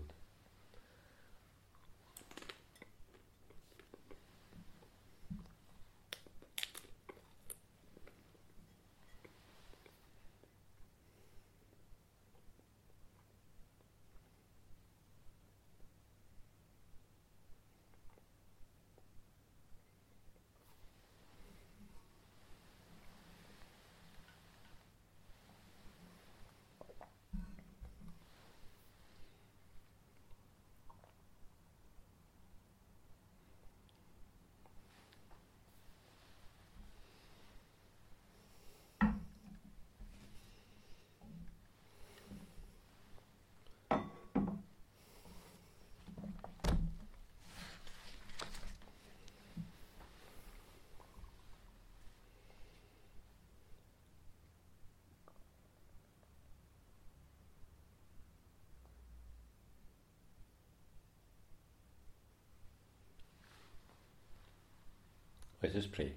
Let 65.73 65.83
us 65.83 65.87
pray. 65.87 66.15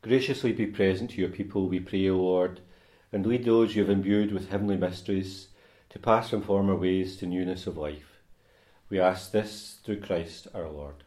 Graciously 0.00 0.52
be 0.52 0.64
present 0.64 1.10
to 1.10 1.20
your 1.20 1.28
people, 1.28 1.68
we 1.68 1.80
pray, 1.80 2.08
O 2.08 2.16
Lord, 2.16 2.60
and 3.12 3.26
lead 3.26 3.44
those 3.44 3.76
you 3.76 3.82
have 3.82 3.90
imbued 3.90 4.32
with 4.32 4.48
heavenly 4.48 4.78
mysteries 4.78 5.48
to 5.90 5.98
pass 5.98 6.30
from 6.30 6.40
former 6.40 6.74
ways 6.74 7.18
to 7.18 7.26
newness 7.26 7.66
of 7.66 7.76
life. 7.76 8.22
We 8.88 8.98
ask 8.98 9.32
this 9.32 9.80
through 9.84 10.00
Christ 10.00 10.48
our 10.54 10.70
Lord. 10.70 11.04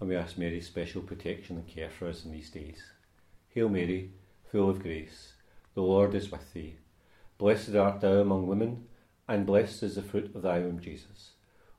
And 0.00 0.10
we 0.10 0.16
ask 0.16 0.36
Mary's 0.36 0.66
special 0.66 1.00
protection 1.00 1.56
and 1.56 1.66
care 1.66 1.88
for 1.88 2.06
us 2.06 2.26
in 2.26 2.32
these 2.32 2.50
days. 2.50 2.82
Hail 3.48 3.70
Mary, 3.70 4.10
full 4.52 4.68
of 4.68 4.82
grace, 4.82 5.32
the 5.72 5.80
Lord 5.80 6.14
is 6.14 6.30
with 6.30 6.52
thee. 6.52 6.76
Blessed 7.38 7.74
art 7.74 8.02
thou 8.02 8.20
among 8.20 8.46
women, 8.46 8.84
and 9.26 9.46
blessed 9.46 9.82
is 9.82 9.94
the 9.94 10.02
fruit 10.02 10.34
of 10.34 10.42
thy 10.42 10.58
womb, 10.58 10.78
Jesus. 10.78 11.30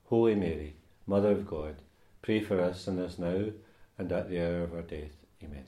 Holy 0.06 0.34
Mary, 0.34 0.74
Mother 1.06 1.30
of 1.30 1.46
God, 1.46 1.76
Pray 2.22 2.40
for 2.40 2.60
us 2.60 2.82
sinners 2.82 3.18
now 3.18 3.46
and 3.98 4.12
at 4.12 4.28
the 4.28 4.40
hour 4.40 4.62
of 4.62 4.74
our 4.74 4.82
death. 4.82 5.16
Amen. 5.42 5.64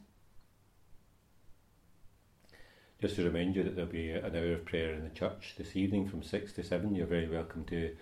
Just 3.00 3.16
to 3.16 3.24
remind 3.24 3.56
you 3.56 3.62
that 3.62 3.74
there'll 3.74 3.90
be 3.90 4.10
an 4.10 4.36
hour 4.36 4.52
of 4.52 4.64
prayer 4.64 4.92
in 4.92 5.02
the 5.02 5.10
church 5.10 5.54
this 5.56 5.74
evening 5.74 6.08
from 6.08 6.22
6 6.22 6.52
to 6.52 6.62
7. 6.62 6.94
You're 6.94 7.06
very 7.06 7.28
welcome 7.28 7.64
to 7.64 7.96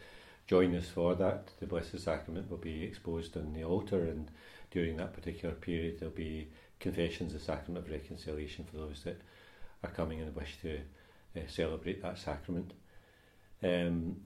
join 0.46 0.74
us 0.74 0.88
for 0.88 1.14
that. 1.14 1.50
The 1.60 1.66
Blessed 1.66 2.00
Sacrament 2.00 2.50
will 2.50 2.58
be 2.58 2.82
exposed 2.82 3.36
on 3.36 3.52
the 3.54 3.64
altar, 3.64 4.04
and 4.04 4.30
during 4.70 4.96
that 4.96 5.14
particular 5.14 5.54
period, 5.54 6.00
there'll 6.00 6.14
be 6.14 6.48
confessions, 6.80 7.32
the 7.32 7.38
Sacrament 7.38 7.86
of 7.86 7.90
Reconciliation 7.90 8.64
for 8.64 8.78
those 8.78 9.02
that 9.04 9.20
are 9.84 9.90
coming 9.90 10.20
and 10.20 10.34
wish 10.34 10.58
to 10.62 10.80
uh, 11.36 11.40
celebrate 11.48 12.02
that 12.02 12.18
sacrament. 12.18 12.72
Um, 13.62 14.16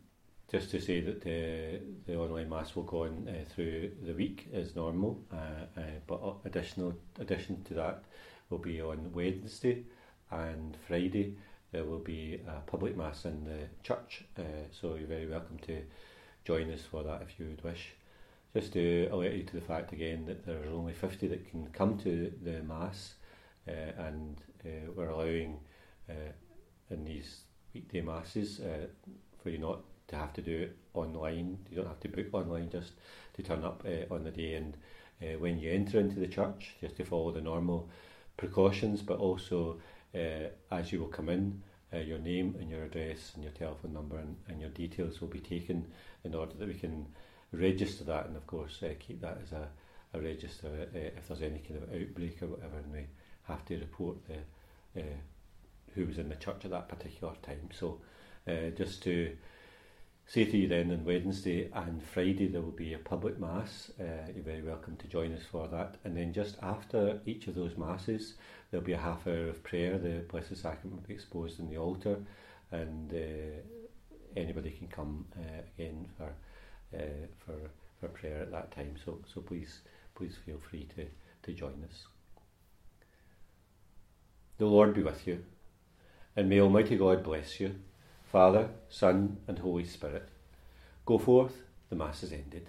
just 0.50 0.70
to 0.70 0.80
say 0.80 1.00
that 1.00 1.22
the, 1.22 1.80
the 2.07 2.16
online 2.16 2.48
mass 2.48 2.76
will 2.76 2.83
go 2.83 3.04
on 3.04 3.28
uh, 3.28 3.48
through 3.54 3.90
the 4.04 4.12
week 4.12 4.48
as 4.52 4.76
normal, 4.76 5.18
uh, 5.33 5.80
uh, 5.80 5.83
but 6.07 6.20
additional 6.44 6.94
addition 7.18 7.62
to 7.64 7.74
that 7.74 8.04
will 8.50 8.59
be 8.59 8.80
on 8.80 9.11
Wednesday 9.12 9.85
and 10.30 10.76
Friday. 10.87 11.35
There 11.72 11.85
will 11.85 11.98
be 11.98 12.40
a 12.46 12.61
public 12.70 12.96
mass 12.96 13.24
in 13.24 13.44
the 13.44 13.68
church, 13.83 14.24
uh, 14.38 14.42
so 14.70 14.94
you're 14.94 15.09
very 15.09 15.26
welcome 15.26 15.59
to 15.66 15.83
join 16.44 16.70
us 16.70 16.83
for 16.83 17.02
that 17.02 17.22
if 17.22 17.40
you 17.40 17.46
would 17.46 17.64
wish. 17.64 17.92
Just 18.54 18.74
to 18.74 19.09
alert 19.11 19.33
you 19.33 19.42
to 19.42 19.54
the 19.54 19.66
fact 19.66 19.92
again 19.92 20.26
that 20.26 20.46
there 20.46 20.62
are 20.62 20.72
only 20.72 20.92
50 20.92 21.26
that 21.28 21.50
can 21.50 21.66
come 21.72 21.98
to 21.98 22.33
the 22.42 22.62
mass, 22.62 23.14
uh, 23.66 23.72
and 23.98 24.40
uh, 24.64 24.92
we're 24.94 25.09
allowing 25.09 25.59
in 26.90 27.02
these 27.02 27.40
weekday 27.72 28.02
masses 28.02 28.61
for 29.42 29.48
you 29.48 29.59
not 29.59 29.80
to 30.09 30.17
have 30.17 30.33
to 30.35 30.43
do 30.43 30.62
it 30.62 30.77
online. 30.95 31.59
You 31.71 31.77
don't 31.77 31.88
have 31.88 32.01
to 32.01 32.09
book 32.09 32.33
online 32.33 32.71
just 32.71 32.93
to 33.35 33.43
turn 33.43 33.64
up 33.64 33.85
uh, 33.87 34.12
on 34.12 34.25
the 34.25 34.31
day. 34.31 34.55
And 34.55 34.77
uh, 35.23 35.38
when 35.38 35.59
you 35.59 35.71
enter 35.71 35.99
into 35.99 36.21
the 36.21 36.27
church, 36.27 36.75
just 36.81 36.97
to 36.97 37.05
follow 37.05 37.33
the 37.33 37.40
normal 37.40 37.88
precautions, 38.37 39.03
but 39.03 39.19
also 39.19 39.81
uh, 40.14 40.49
as 40.71 40.93
you 40.93 41.01
will 41.01 41.09
come 41.09 41.29
in, 41.29 41.62
uh, 41.93 41.99
your 41.99 42.19
name 42.19 42.57
and 42.59 42.69
your 42.71 42.85
address 42.85 43.33
and 43.35 43.45
your 43.45 43.53
telephone 43.53 43.93
number 43.93 44.19
and, 44.19 44.37
and 44.49 44.61
your 44.61 44.71
details 44.71 45.21
will 45.21 45.29
be 45.29 45.40
taken 45.40 45.87
in 46.25 46.35
order 46.35 46.53
that 46.59 46.69
we 46.69 46.75
can 46.75 47.07
register 47.53 48.05
that 48.05 48.27
and, 48.27 48.37
of 48.37 48.47
course, 48.47 48.83
uh, 48.83 48.93
keep 48.99 49.21
that 49.21 49.38
as 49.43 49.53
a, 49.53 49.69
a 50.12 50.21
register 50.21 50.69
uh, 50.95 50.99
if 50.99 51.29
there's 51.29 51.43
any 51.43 51.61
kind 51.61 51.83
of 51.83 51.88
outbreak 51.95 52.43
or 52.43 52.49
whatever, 52.49 52.79
and 52.79 52.93
we 52.93 53.07
have 53.45 53.64
to 53.64 53.79
report 53.79 54.17
the, 54.27 55.03
who 55.95 56.07
was 56.07 56.19
in 56.19 56.29
the 56.29 56.35
church 56.37 56.64
at 56.64 56.71
that 56.71 56.88
particular 56.88 57.35
time. 57.43 57.69
So 57.73 58.01
just 58.77 59.03
to 59.05 59.37
you 60.33 60.69
then 60.69 60.91
on 60.91 61.05
Wednesday 61.05 61.71
and 61.73 62.03
Friday 62.03 62.49
there 62.49 62.61
will 62.61 62.71
be 62.71 62.95
a 62.95 62.99
public 62.99 63.39
mass. 63.39 63.91
Uh, 64.01 64.31
you're 64.35 64.45
very 64.45 64.63
welcome 64.63 64.97
to 64.97 65.07
join 65.07 65.33
us 65.33 65.43
for 65.51 65.69
that. 65.69 65.97
And 66.05 66.17
then 66.17 66.33
just 66.33 66.57
after 66.63 67.21
each 67.25 67.47
of 67.47 67.55
those 67.55 67.77
masses, 67.77 68.35
there'll 68.71 68.85
be 68.85 68.93
a 68.93 68.99
half 68.99 69.27
hour 69.27 69.49
of 69.49 69.63
prayer. 69.63 69.99
The 69.99 70.25
Blessed 70.29 70.57
Sacrament 70.57 71.01
will 71.01 71.09
be 71.09 71.15
exposed 71.15 71.61
in 71.61 71.69
the 71.69 71.77
altar, 71.77 72.19
and 72.73 73.13
uh, 73.13 73.61
anybody 74.37 74.71
can 74.71 74.89
come 74.89 75.27
uh, 75.37 75.63
again 75.77 76.09
for 76.17 76.33
uh, 76.99 77.27
for 77.45 77.71
for 78.01 78.09
prayer 78.09 78.43
at 78.43 78.51
that 78.51 78.73
time. 78.73 78.97
So 79.05 79.21
so 79.33 79.41
please 79.41 79.81
please 80.15 80.37
feel 80.45 80.59
free 80.71 80.89
to 80.97 81.07
to 81.45 81.53
join 81.53 81.85
us. 81.89 82.07
The 84.59 84.67
Lord 84.67 84.95
be 84.95 85.03
with 85.03 85.27
you, 85.27 85.45
and 86.35 86.49
may 86.49 86.61
Almighty 86.61 86.97
God 86.97 87.23
bless 87.23 87.61
you. 87.61 87.75
Father, 88.35 88.68
Son, 88.88 89.37
and 89.47 89.61
Holy 89.61 89.85
Spirit. 89.85 90.29
Go 91.07 91.18
forth, 91.18 91.53
the 91.88 91.94
Mass 91.94 92.25
is 92.25 92.33
ended. 92.33 92.68